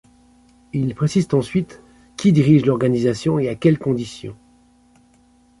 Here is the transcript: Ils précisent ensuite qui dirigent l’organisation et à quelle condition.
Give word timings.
Ils 0.73 0.95
précisent 0.95 1.31
ensuite 1.31 1.79
qui 2.17 2.31
dirigent 2.33 2.65
l’organisation 2.65 3.37
et 3.37 3.49
à 3.49 3.53
quelle 3.53 3.77
condition. 3.77 4.35